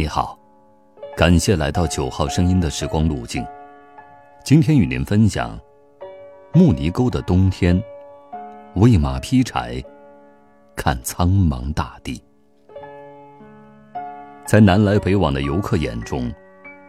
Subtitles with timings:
[0.00, 0.34] 你好，
[1.14, 3.46] 感谢来到九号声音的时光路径。
[4.42, 5.60] 今天与您分享
[6.54, 7.78] 木泥沟的冬天，
[8.76, 9.78] 喂马劈柴，
[10.74, 12.18] 看苍茫大地。
[14.46, 16.32] 在南来北往的游客眼中，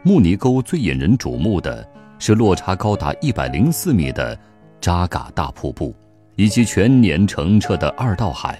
[0.05, 1.85] 木泥沟最引人瞩目的
[2.17, 4.39] 是落差高达一百零四米的
[4.79, 5.93] 扎嘎大瀑布，
[6.37, 8.57] 以及全年澄澈的二道海。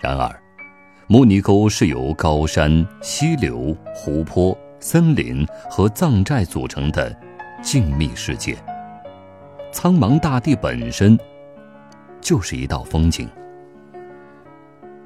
[0.00, 0.36] 然而，
[1.08, 7.16] 木泥沟是由高山、溪流、湖泊、森林和藏寨组成的
[7.62, 8.56] 静谧世界。
[9.70, 11.16] 苍茫大地本身
[12.20, 13.28] 就是一道风景。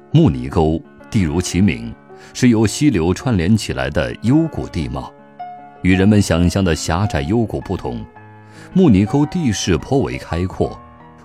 [0.09, 1.93] 木泥沟地如其名，
[2.33, 5.13] 是由溪流串联起来的幽谷地貌。
[5.83, 8.03] 与人们想象的狭窄幽谷不同，
[8.73, 10.75] 木泥沟地势颇为开阔，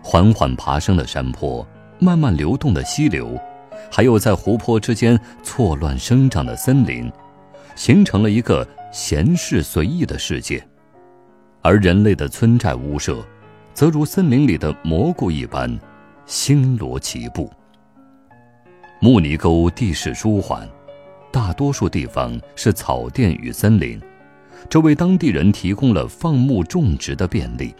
[0.02, 1.66] 缓缓爬升的山坡，
[1.98, 3.40] 慢慢流动的溪流。
[3.90, 7.10] 还有在湖泊之间错乱生长的森林，
[7.74, 10.66] 形成了一个闲适随意的世界，
[11.62, 13.24] 而人类的村寨屋舍，
[13.72, 15.78] 则如森林里的蘑菇一般，
[16.26, 17.50] 星罗棋布。
[19.00, 20.68] 木泥沟地势舒缓，
[21.30, 24.00] 大多数地方是草甸与森林，
[24.68, 27.74] 这为当地人提供了放牧种植的便利。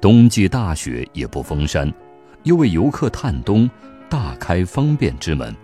[0.00, 1.92] 冬季大雪也不封山，
[2.44, 3.68] 又为游客探冬。
[4.08, 5.54] 大开方便之门。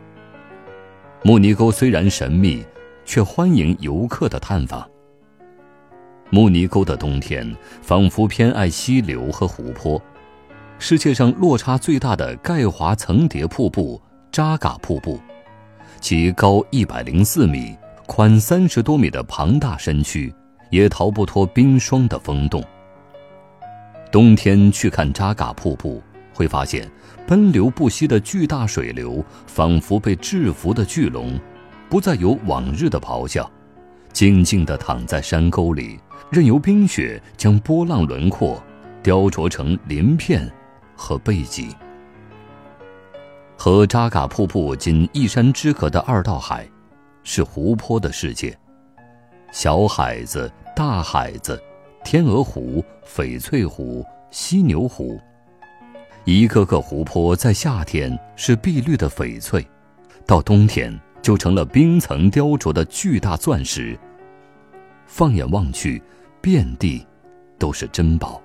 [1.22, 2.64] 木泥沟虽然神秘，
[3.04, 4.88] 却欢迎游客的探访。
[6.30, 10.00] 木泥沟的冬天仿佛偏爱溪流和湖泊。
[10.78, 14.00] 世界上落差最大的钙华层叠瀑布
[14.32, 15.20] 扎嘎瀑布，
[16.00, 20.32] 其高一百零四米、宽三十多米的庞大身躯，
[20.70, 22.64] 也逃不脱冰霜的风冻。
[24.10, 26.02] 冬天去看扎嘎瀑布。
[26.40, 26.90] 会发现，
[27.26, 31.38] 奔流不息的巨大水流仿佛被制服的巨龙，
[31.90, 33.48] 不再有往日的咆哮，
[34.10, 36.00] 静静地躺在山沟里，
[36.30, 38.58] 任由冰雪将波浪轮廓
[39.02, 40.50] 雕琢成鳞片
[40.96, 41.76] 和背脊。
[43.54, 46.66] 和扎嘎瀑布仅一山之隔的二道海，
[47.22, 48.58] 是湖泊的世界，
[49.52, 51.62] 小海子、大海子、
[52.02, 55.20] 天鹅湖、翡翠湖、犀牛湖。
[56.24, 59.66] 一个个湖泊在夏天是碧绿的翡翠，
[60.26, 63.98] 到冬天就成了冰层雕琢的巨大钻石。
[65.06, 66.00] 放眼望去，
[66.40, 67.04] 遍地
[67.58, 68.40] 都是珍宝。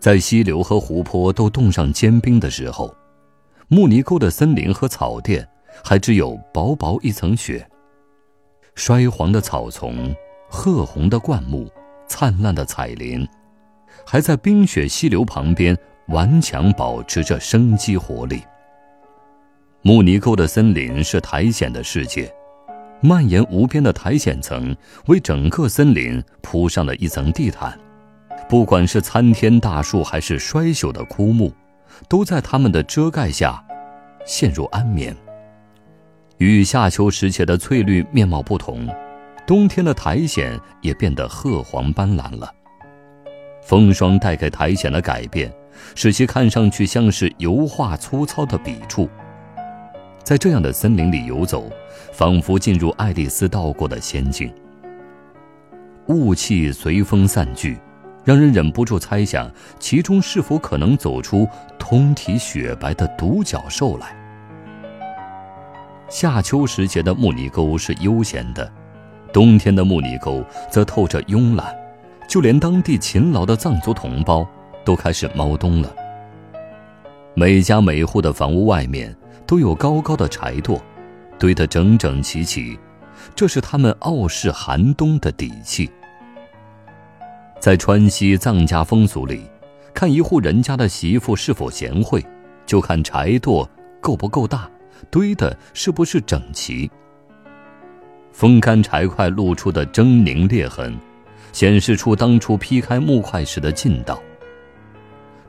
[0.00, 2.94] 在溪流和湖泊都冻上坚冰的时候，
[3.68, 5.46] 木泥沟的森林和草甸
[5.84, 7.68] 还只有薄薄一层雪。
[8.74, 10.14] 衰黄的草丛，
[10.48, 11.70] 褐红的灌木，
[12.06, 13.28] 灿烂的彩林，
[14.06, 15.76] 还在冰雪溪流旁边。
[16.08, 18.42] 顽强保持着生机活力。
[19.82, 22.32] 木泥沟的森林是苔藓的世界，
[23.00, 24.74] 蔓延无边的苔藓层
[25.06, 27.78] 为整个森林铺上了一层地毯。
[28.48, 31.52] 不管是参天大树还是衰朽的枯木，
[32.08, 33.62] 都在它们的遮盖下
[34.24, 35.14] 陷入安眠。
[36.38, 38.88] 与夏秋时节的翠绿面貌不同，
[39.46, 42.50] 冬天的苔藓也变得褐黄斑斓了。
[43.68, 45.52] 风霜带给苔藓的改变。
[45.94, 49.08] 使其看上去像是油画粗糙的笔触。
[50.24, 51.70] 在这样的森林里游走，
[52.12, 54.52] 仿佛进入爱丽丝到过的仙境。
[56.06, 57.78] 雾气随风散去，
[58.24, 61.48] 让人忍不住猜想，其中是否可能走出
[61.78, 64.16] 通体雪白的独角兽来？
[66.08, 68.70] 夏秋时节的木泥沟是悠闲的，
[69.32, 71.74] 冬天的木泥沟则透着慵懒，
[72.28, 74.46] 就连当地勤劳的藏族同胞。
[74.88, 75.94] 都开始猫冬了。
[77.34, 79.14] 每家每户的房屋外面
[79.46, 80.80] 都有高高的柴垛，
[81.38, 82.78] 堆得整整齐齐，
[83.34, 85.90] 这是他们傲视寒冬的底气。
[87.60, 89.42] 在川西藏家风俗里，
[89.92, 92.24] 看一户人家的媳妇是否贤惠，
[92.64, 93.68] 就看柴垛
[94.00, 94.70] 够不够大，
[95.10, 96.90] 堆的是不是整齐。
[98.32, 100.98] 风干柴块露出的狰狞裂痕，
[101.52, 104.20] 显示出当初劈开木块时的劲道。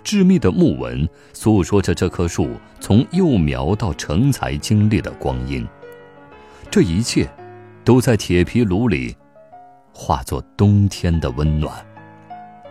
[0.03, 2.49] 致密的木纹诉说着这棵树
[2.79, 5.67] 从幼苗到成材经历的光阴，
[6.71, 7.29] 这一切，
[7.83, 9.15] 都在铁皮炉里，
[9.93, 11.73] 化作冬天的温暖。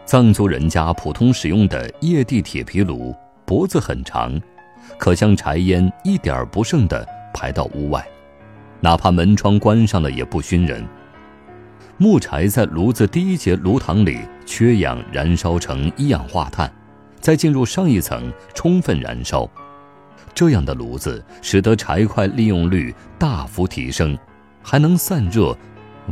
[0.05, 3.15] 藏族人家普通使用的液地铁皮炉，
[3.45, 4.41] 脖子很长，
[4.97, 8.05] 可将柴烟一点不剩地排到屋外，
[8.81, 10.85] 哪怕门窗关上了也不熏人。
[12.01, 16.73] 木柴在炉子第一节炉膛里缺氧燃烧成一氧化碳。
[17.21, 19.51] 再进入上一层，充分燃烧，
[20.33, 24.17] 这样的炉子使得柴块利用率大幅提升，
[24.63, 25.57] 还能散热，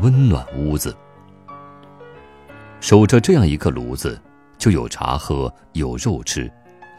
[0.03, 0.95] 温暖屋子。
[2.81, 4.21] 守着这样一个炉子，
[4.59, 6.51] 就有茶喝，有肉吃，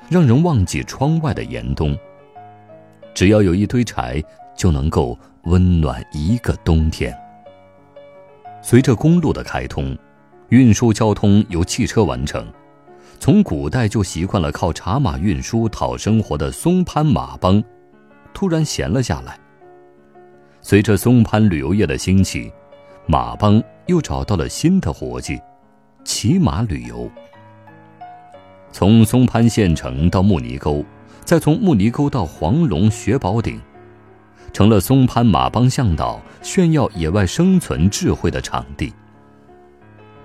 [0.09, 1.95] 让人忘记窗外的严冬。
[3.13, 4.23] 只要有一堆柴，
[4.55, 7.13] 就能够温暖一个冬天。
[8.61, 9.97] 随着公路的开通，
[10.49, 12.45] 运输交通由汽车完成。
[13.19, 17.63] 从古代就习惯了靠茶马运输讨生活的松潘马帮，
[18.33, 19.39] 突然闲了下来。
[20.61, 22.51] 随着松潘旅游业的兴起，
[23.05, 25.39] 马帮又找到了新的活计——
[26.03, 27.09] 骑马旅游。
[28.71, 30.83] 从松潘县城到木尼沟，
[31.23, 33.59] 再从木尼沟到黄龙雪宝顶，
[34.57, 38.91] 成了松潘马帮向导炫耀野外生存智慧的场地。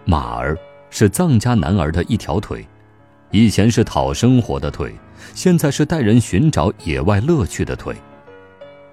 [0.06, 0.56] 马儿
[0.88, 2.67] 是藏家男儿的一条腿。
[3.31, 4.90] 以前是讨生活的腿，
[5.34, 7.94] 现在是带人寻找野外乐趣的腿。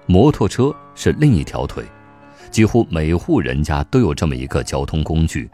[0.04, 1.86] 摩托车是另一条腿，
[2.50, 5.50] 几乎每户人家都有这么一个交通工具，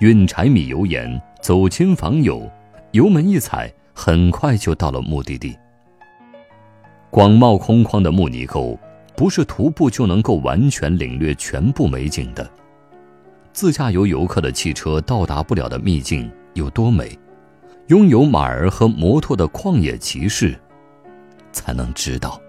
[0.00, 2.46] 运柴米油盐，走亲访友，
[2.92, 5.56] 油门一踩，很快就到了目的地。
[7.08, 8.78] 广袤空旷的木尼沟，
[9.16, 12.48] 不是徒步就能够完全领略全部美景的。
[13.52, 17.16] 自驾游游客的汽车到达不了的秘境有多美？
[17.88, 20.58] 拥有马儿和摩托的旷野骑士，
[21.52, 22.40] 才能知道。